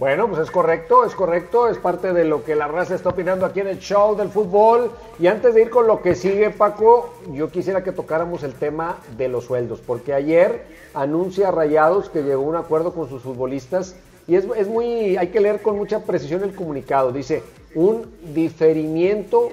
[0.00, 3.44] Bueno, pues es correcto, es correcto, es parte de lo que la raza está opinando
[3.44, 4.90] aquí en el show del fútbol.
[5.18, 8.96] Y antes de ir con lo que sigue, Paco, yo quisiera que tocáramos el tema
[9.18, 10.64] de los sueldos, porque ayer
[10.94, 13.94] anuncia Rayados que llegó a un acuerdo con sus futbolistas
[14.30, 17.10] y es, es muy, hay que leer con mucha precisión el comunicado.
[17.10, 17.42] Dice,
[17.74, 19.50] un diferimiento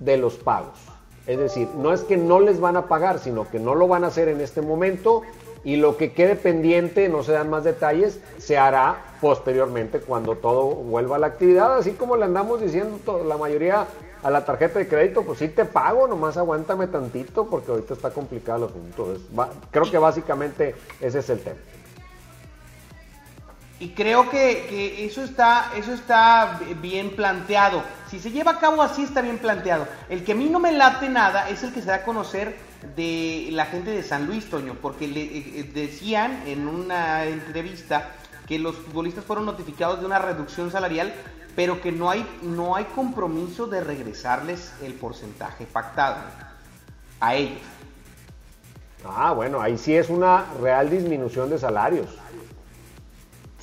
[0.00, 0.80] de los pagos.
[1.28, 4.02] Es decir, no es que no les van a pagar, sino que no lo van
[4.02, 5.22] a hacer en este momento
[5.62, 10.70] y lo que quede pendiente, no se dan más detalles, se hará posteriormente cuando todo
[10.70, 13.86] vuelva a la actividad, así como le andamos diciendo la mayoría
[14.24, 18.10] a la tarjeta de crédito, pues sí te pago, nomás aguántame tantito porque ahorita está
[18.10, 19.14] complicado el asunto.
[19.70, 21.58] creo que básicamente ese es el tema.
[23.78, 27.82] Y creo que, que, eso, está, eso está bien planteado.
[28.08, 29.86] Si se lleva a cabo así, está bien planteado.
[30.08, 32.56] El que a mí no me late nada es el que se da a conocer
[32.94, 38.12] de la gente de San Luis, Toño, porque le eh, eh, decían en una entrevista
[38.46, 41.12] que los futbolistas fueron notificados de una reducción salarial,
[41.54, 46.16] pero que no hay, no hay compromiso de regresarles el porcentaje pactado
[47.20, 47.60] a ellos.
[49.04, 52.08] Ah, bueno, ahí sí es una real disminución de salarios.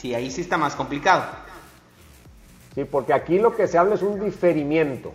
[0.03, 1.23] Sí, ahí sí está más complicado.
[2.75, 5.13] Sí, porque aquí lo que se habla es un diferimiento.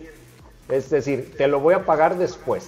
[0.67, 2.67] Es decir, te lo voy a pagar después.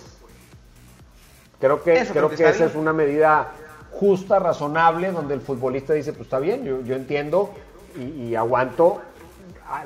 [1.59, 3.53] Creo que, creo, que, esa es una medida
[3.89, 7.55] justa, razonable, donde el futbolista dice, pues está bien, yo, yo entiendo
[7.97, 9.01] y, y, aguanto.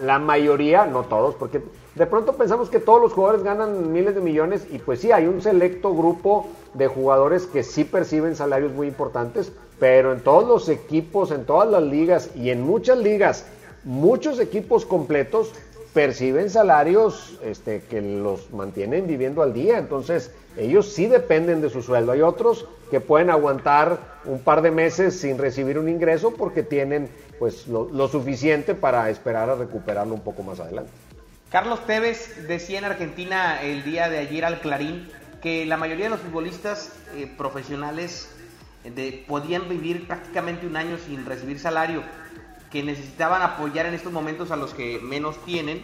[0.01, 1.61] La mayoría, no todos, porque
[1.95, 5.27] de pronto pensamos que todos los jugadores ganan miles de millones y pues sí, hay
[5.27, 10.67] un selecto grupo de jugadores que sí perciben salarios muy importantes, pero en todos los
[10.67, 13.45] equipos, en todas las ligas y en muchas ligas,
[13.85, 15.53] muchos equipos completos
[15.93, 19.77] perciben salarios este, que los mantienen viviendo al día.
[19.77, 22.11] Entonces, ellos sí dependen de su sueldo.
[22.11, 27.07] Hay otros que pueden aguantar un par de meses sin recibir un ingreso porque tienen
[27.39, 30.91] pues lo, lo suficiente para esperar a recuperarlo un poco más adelante.
[31.49, 35.07] Carlos Tevez decía en Argentina el día de ayer al Clarín
[35.41, 38.35] que la mayoría de los futbolistas eh, profesionales
[38.83, 42.03] de, podían vivir prácticamente un año sin recibir salario,
[42.71, 45.81] que necesitaban apoyar en estos momentos a los que menos tienen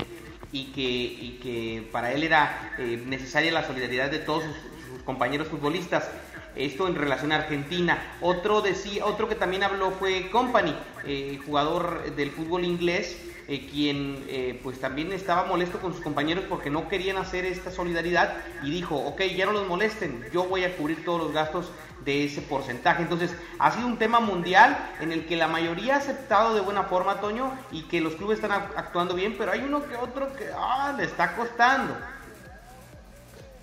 [0.51, 5.47] y que, y que para él era eh, necesaria la solidaridad de todos sus, compañeros
[5.47, 6.09] futbolistas.
[6.55, 8.17] Esto en relación a Argentina.
[8.19, 13.17] Otro, decía, otro que también habló fue Company, eh, jugador del fútbol inglés,
[13.51, 17.69] eh, quien eh, pues también estaba molesto con sus compañeros porque no querían hacer esta
[17.69, 18.31] solidaridad
[18.63, 21.69] y dijo, ok, ya no los molesten, yo voy a cubrir todos los gastos
[22.05, 23.03] de ese porcentaje.
[23.03, 26.83] Entonces, ha sido un tema mundial en el que la mayoría ha aceptado de buena
[26.83, 30.45] forma, Toño, y que los clubes están actuando bien, pero hay uno que otro que
[30.57, 31.93] ah, le está costando.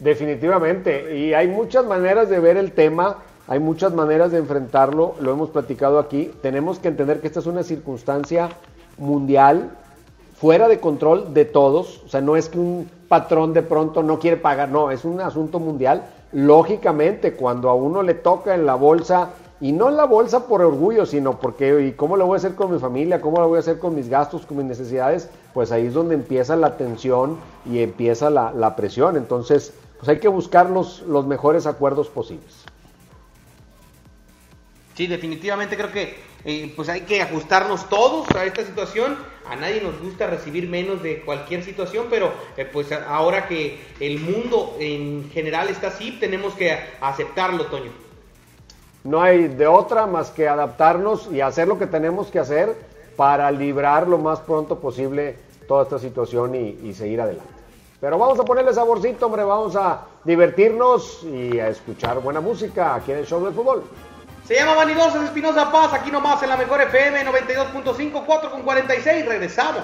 [0.01, 3.17] Definitivamente, y hay muchas maneras de ver el tema,
[3.47, 7.47] hay muchas maneras de enfrentarlo, lo hemos platicado aquí, tenemos que entender que esta es
[7.47, 8.51] una circunstancia
[8.99, 9.71] mundial,
[10.37, 14.19] fuera de control de todos, o sea, no es que un patrón de pronto no
[14.19, 16.05] quiere pagar, no, es un asunto mundial.
[16.33, 19.31] Lógicamente, cuando a uno le toca en la bolsa,
[19.61, 22.55] y no en la bolsa por orgullo, sino porque, ¿y cómo lo voy a hacer
[22.55, 23.21] con mi familia?
[23.21, 25.29] ¿Cómo lo voy a hacer con mis gastos, con mis necesidades?
[25.53, 29.17] Pues ahí es donde empieza la tensión y empieza la, la presión.
[29.17, 32.65] Entonces, pues hay que buscar los, los mejores acuerdos posibles.
[34.95, 39.17] Sí, definitivamente creo que eh, pues hay que ajustarnos todos a esta situación.
[39.49, 44.21] A nadie nos gusta recibir menos de cualquier situación, pero eh, pues ahora que el
[44.21, 47.91] mundo en general está así, tenemos que aceptarlo, Toño.
[49.05, 52.77] No hay de otra más que adaptarnos y hacer lo que tenemos que hacer
[53.17, 55.37] para librar lo más pronto posible
[55.67, 57.59] toda esta situación y, y seguir adelante.
[58.01, 63.11] Pero vamos a ponerle saborcito, hombre, vamos a divertirnos y a escuchar buena música aquí
[63.11, 63.83] en el show del fútbol.
[64.49, 69.27] Se llama Vanidosos Espinosa Paz, aquí nomás en la mejor FM 92.5, 4 con 46.
[69.27, 69.83] Regresamos.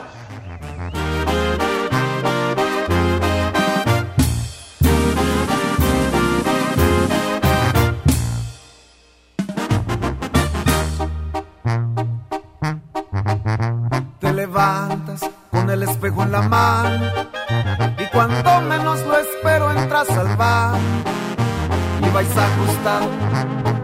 [14.19, 17.13] Te levantas con el espejo en la mano
[17.99, 20.79] y cuando menos lo espero entras al bar
[22.01, 23.84] y vais ajustado el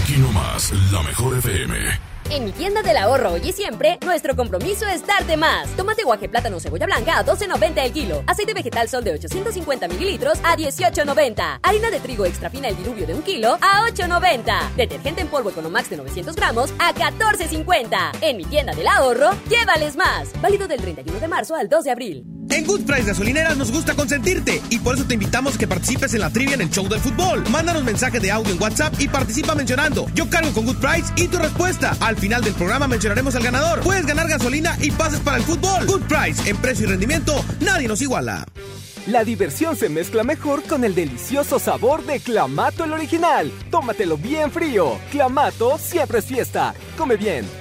[0.02, 2.11] Aquí nomás, la mejor FM.
[2.32, 5.68] En mi tienda del ahorro hoy y siempre, nuestro compromiso es darte más.
[5.76, 8.24] Tomate guaje plátano cebolla blanca a 12.90 el kilo.
[8.26, 11.60] Aceite vegetal sol de 850 mililitros a 18.90.
[11.62, 14.76] Harina de trigo extra fina el diluvio de un kilo a 8.90.
[14.78, 18.12] Detergente en polvo Economax de 900 gramos a 14.50.
[18.22, 20.32] En mi tienda del ahorro, llévales más.
[20.42, 22.41] Válido del 31 de marzo al 2 de abril.
[22.52, 26.14] En Good Price Gasolineras nos gusta consentirte y por eso te invitamos a que participes
[26.14, 27.44] en la trivia en el show del fútbol.
[27.50, 31.30] Mándanos mensaje de audio en WhatsApp y participa mencionando Yo cargo con Good Price y
[31.30, 31.96] tu respuesta.
[32.02, 33.80] Al final del programa mencionaremos al ganador.
[33.80, 35.86] Puedes ganar gasolina y pases para el fútbol.
[35.86, 38.46] Good Price, en precio y rendimiento, nadie nos iguala.
[39.08, 43.52] La diversión se mezcla mejor con el delicioso sabor de Clamato el original.
[43.72, 45.00] Tómatelo bien frío.
[45.10, 46.76] Clamato siempre es fiesta.
[46.98, 47.61] Come bien.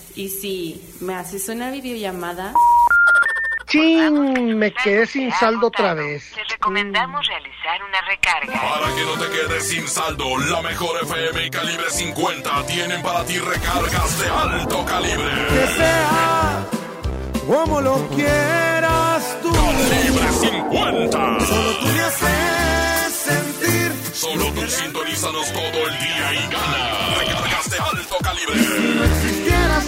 [0.15, 2.53] ¿Y si me haces una videollamada?
[3.67, 4.57] ¡Chin!
[4.57, 6.31] Me quedé sin saldo otra vez.
[6.35, 8.61] Te recomendamos realizar una recarga.
[8.61, 13.23] Para que no te quedes sin saldo, la mejor FM y calibre 50 tienen para
[13.23, 15.47] ti recargas de alto calibre.
[15.49, 16.67] Que sea
[17.47, 19.51] como lo quieras tú.
[19.51, 21.39] Calibre 50.
[21.45, 23.91] Solo tú me haces sentir.
[24.13, 27.15] Solo tú sintonízanos todo el día y gana.
[27.19, 29.00] Recargas de alto calibre.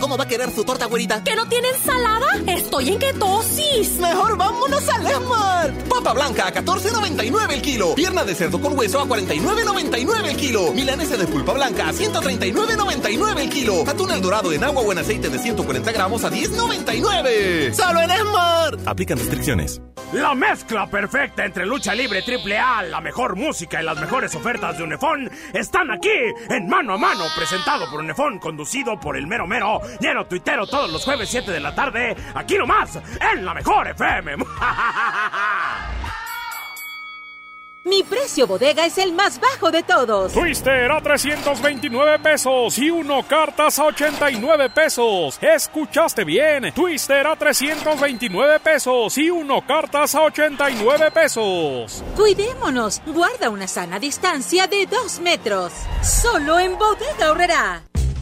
[0.00, 1.22] ¿Cómo va a querer su torta, güerita?
[1.22, 2.26] ¿Que no tiene ensalada?
[2.46, 3.98] Estoy en ketosis.
[3.98, 5.74] Mejor vámonos al Esmar.
[5.88, 7.94] Papa blanca a 14.99 el kilo.
[7.94, 10.72] Pierna de cerdo con hueso a 49.99 el kilo.
[10.72, 13.84] Milanesa de pulpa blanca a 139.99 el kilo.
[13.86, 17.74] Atún el dorado en agua o en aceite de 140 gramos a 10.99.
[17.74, 18.78] ¡Solo en Esmar!
[18.86, 19.82] Aplican restricciones.
[20.12, 24.76] La mezcla perfecta entre lucha libre triple A, la mejor música y las mejores ofertas
[24.76, 26.08] de Unefón están aquí
[26.48, 30.90] en Mano a Mano, presentado por Unefón, conducido por el mero mero, lleno tuitero todos
[30.90, 32.98] los jueves 7 de la tarde, aquí nomás,
[33.34, 34.36] en la mejor FM.
[37.82, 40.32] Mi precio bodega es el más bajo de todos.
[40.34, 45.38] Twister a 329 pesos y uno cartas a 89 pesos.
[45.40, 46.72] Escuchaste bien.
[46.74, 52.04] Twister a 329 pesos y uno cartas a 89 pesos.
[52.14, 53.00] Cuidémonos.
[53.06, 55.72] Guarda una sana distancia de 2 metros.
[56.02, 57.82] Solo en bodega horrera.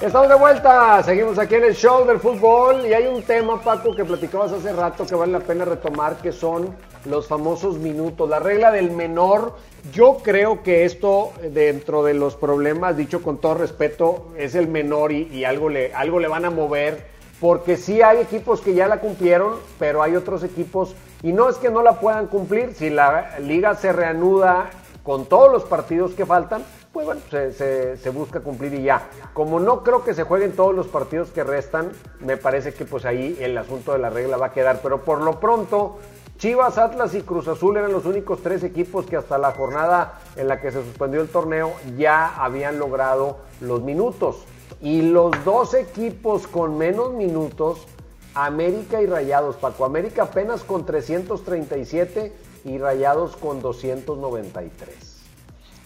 [0.00, 3.96] Estamos de vuelta, seguimos aquí en el show del fútbol y hay un tema, Paco,
[3.96, 6.72] que platicabas hace rato que vale la pena retomar, que son
[7.04, 9.56] los famosos minutos, la regla del menor.
[9.92, 15.10] Yo creo que esto, dentro de los problemas, dicho con todo respeto, es el menor
[15.10, 17.04] y, y algo, le, algo le van a mover,
[17.40, 20.94] porque sí hay equipos que ya la cumplieron, pero hay otros equipos,
[21.24, 24.70] y no es que no la puedan cumplir, si la liga se reanuda
[25.02, 26.62] con todos los partidos que faltan,
[27.04, 29.08] pues bueno, se, busca cumplir y ya.
[29.32, 33.04] Como no creo que se jueguen todos los partidos que restan, me parece que pues
[33.04, 34.80] ahí el asunto de la regla va a quedar.
[34.82, 35.98] Pero por lo pronto,
[36.38, 40.48] Chivas, Atlas y Cruz Azul eran los únicos tres equipos que hasta la jornada en
[40.48, 44.42] la que se suspendió el torneo ya habían logrado los minutos.
[44.82, 47.86] Y los dos equipos con menos minutos,
[48.34, 49.84] América y Rayados, Paco.
[49.84, 52.32] América apenas con 337
[52.64, 55.08] y Rayados con 293.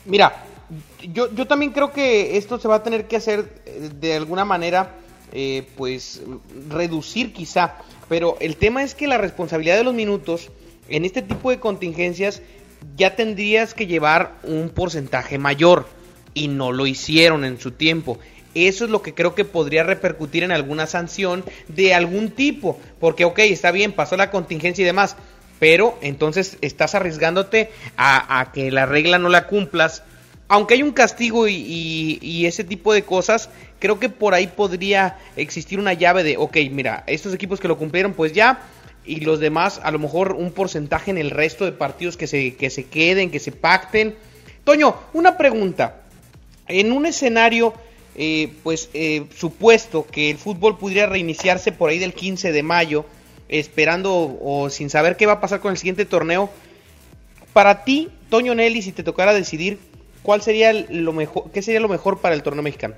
[0.07, 0.47] Mira,
[1.13, 3.63] yo, yo también creo que esto se va a tener que hacer
[4.01, 4.95] de alguna manera,
[5.33, 6.23] eh, pues
[6.69, 7.77] reducir quizá,
[8.09, 10.51] pero el tema es que la responsabilidad de los minutos
[10.89, 12.43] en este tipo de contingencias
[12.97, 15.87] ya tendrías que llevar un porcentaje mayor.
[16.35, 18.19] Y no lo hicieron en su tiempo.
[18.55, 23.25] Eso es lo que creo que podría repercutir en alguna sanción de algún tipo, porque
[23.25, 25.17] ok, está bien, pasó la contingencia y demás,
[25.59, 30.03] pero entonces estás arriesgándote a que la regla no la cumplas
[30.53, 33.49] aunque hay un castigo y, ese tipo de cosas,
[33.79, 37.79] creo que por ahí podría existir una llave de, ok, mira, estos equipos que lo
[37.79, 38.61] cumplieron, pues ya,
[39.03, 42.55] y los demás, a lo mejor un porcentaje en el resto de partidos que se,
[42.57, 44.15] que se queden, que se pacten.
[44.63, 46.03] Toño, una pregunta.
[46.69, 47.73] En un escenario,
[48.15, 53.07] eh, pues, eh, supuesto que el fútbol pudiera reiniciarse por ahí del 15 de mayo,
[53.49, 56.51] esperando o sin saber qué va a pasar con el siguiente torneo,
[57.55, 59.79] para ti, Toño Nelly, si te tocara decidir
[60.23, 62.95] ¿cuál sería lo mejor, qué sería lo mejor para el torneo mexicano?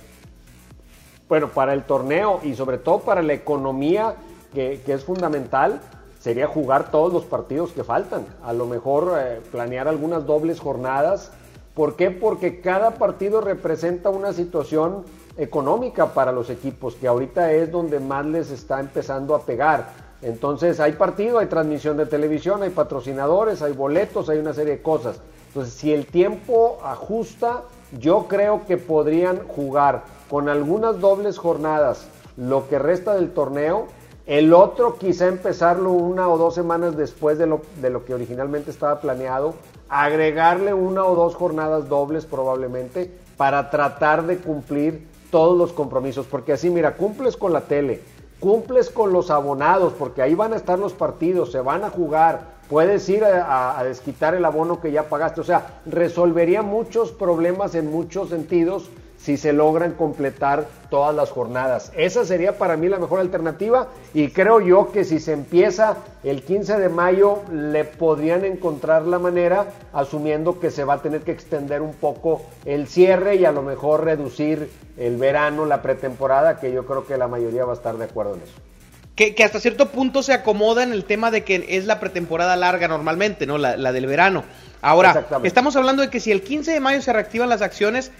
[1.28, 4.14] Bueno, para el torneo y sobre todo para la economía,
[4.52, 5.80] que, es fundamental,
[6.20, 8.26] sería jugar todos los partidos que faltan.
[8.42, 11.32] A lo mejor eh, planear algunas dobles jornadas.
[11.74, 12.10] ¿Por qué?
[12.10, 15.04] Porque cada partido representa una situación
[15.36, 19.88] económica para los equipos, que ahorita es donde más les está empezando a pegar.
[20.22, 24.82] Entonces hay partido, hay transmisión de televisión, hay patrocinadores, hay boletos, hay una serie de
[24.82, 25.20] cosas.
[25.54, 27.62] Entonces, si el tiempo ajusta,
[28.00, 33.86] yo creo que podrían jugar con algunas dobles jornadas lo que resta del torneo.
[34.26, 38.72] El otro quizá empezarlo una o dos semanas después de lo, de lo que originalmente
[38.72, 39.54] estaba planeado.
[39.88, 46.26] Agregarle una o dos jornadas dobles probablemente para tratar de cumplir todos los compromisos.
[46.26, 48.02] Porque así, mira, cumples con la tele,
[48.40, 52.53] cumples con los abonados, porque ahí van a estar los partidos, se van a jugar,
[52.68, 57.74] puedes ir a, a desquitar el abono que ya pagaste, o sea, resolvería muchos problemas
[57.74, 58.90] en muchos sentidos
[59.24, 61.90] si se logran completar todas las jornadas.
[61.96, 66.42] Esa sería para mí la mejor alternativa y creo yo que si se empieza el
[66.42, 71.32] 15 de mayo le podrían encontrar la manera asumiendo que se va a tener que
[71.32, 76.70] extender un poco el cierre y a lo mejor reducir el verano, la pretemporada, que
[76.70, 78.73] yo creo que la mayoría va a estar de acuerdo en eso.
[79.14, 82.56] Que, que, hasta cierto punto se acomoda en el tema de que es la pretemporada
[82.56, 83.58] larga normalmente, ¿no?
[83.58, 84.42] La, la del verano.
[84.82, 88.10] Ahora, estamos hablando de que si el 15 de mayo se reactivan las acciones,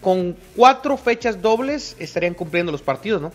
[0.00, 3.32] con cuatro fechas dobles estarían cumpliendo los partidos, ¿no?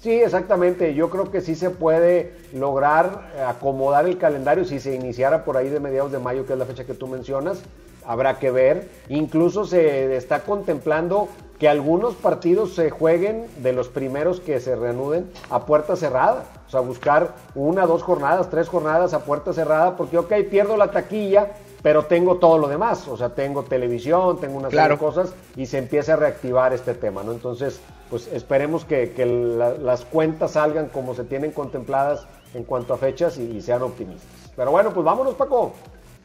[0.00, 0.94] Sí, exactamente.
[0.94, 5.68] Yo creo que sí se puede lograr acomodar el calendario si se iniciara por ahí
[5.68, 7.58] de mediados de mayo, que es la fecha que tú mencionas.
[8.04, 8.88] Habrá que ver.
[9.08, 11.28] Incluso se está contemplando
[11.60, 16.44] que algunos partidos se jueguen de los primeros que se reanuden a puerta cerrada.
[16.66, 20.90] O sea, buscar una, dos jornadas, tres jornadas a puerta cerrada, porque, ok, pierdo la
[20.90, 21.48] taquilla,
[21.82, 25.66] pero tengo todo lo demás, o sea, tengo televisión, tengo una serie de cosas y
[25.66, 27.32] se empieza a reactivar este tema, ¿no?
[27.32, 32.94] Entonces, pues esperemos que, que la, las cuentas salgan como se tienen contempladas en cuanto
[32.94, 34.28] a fechas y, y, sean optimistas.
[34.56, 35.74] Pero bueno, pues vámonos, Paco.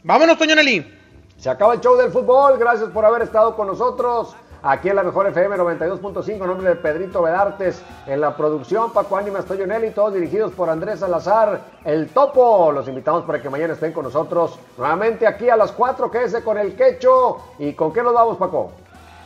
[0.03, 1.04] Vámonos, Toño Nelly.
[1.37, 4.35] Se acaba el show del fútbol, gracias por haber estado con nosotros.
[4.63, 9.45] Aquí en la mejor FM 92.5, nombre de Pedrito Vedartes, en la producción, Paco Ánimas,
[9.45, 12.71] Toyo Nelly, todos dirigidos por Andrés Salazar, el Topo.
[12.71, 16.57] Los invitamos para que mañana estén con nosotros nuevamente aquí a las 4, quédese con
[16.57, 17.37] el quecho.
[17.59, 18.71] ¿Y con qué nos vamos, Paco?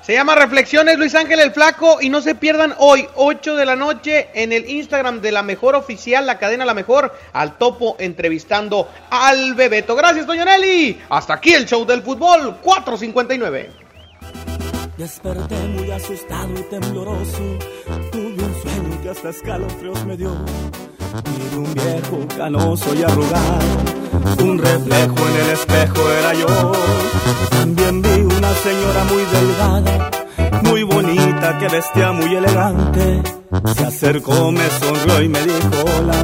[0.10, 3.76] Se llama Reflexiones Luis Ángel el Flaco y no se pierdan hoy, 8 de la
[3.76, 8.90] noche, en el Instagram de la mejor oficial, la cadena La Mejor, al topo entrevistando
[9.12, 9.96] al Bebeto.
[9.96, 11.00] Gracias, Doña Nelly.
[11.10, 13.70] Hasta aquí el show del fútbol, 459.
[14.98, 17.60] Desperté muy asustado y tembloroso.
[18.12, 20.36] Tuve un sueño que hasta escalofríos me dio.
[21.24, 24.19] Vi un viejo canoso y arrugado.
[24.38, 26.72] Un reflejo en el espejo era yo.
[27.52, 30.12] También vi una señora muy delgada,
[30.62, 33.24] muy bonita, que vestía muy elegante.
[33.76, 36.24] Se acercó, me sonrió y me dijo: Hola,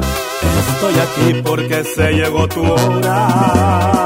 [0.68, 4.05] estoy aquí porque se llegó tu hora.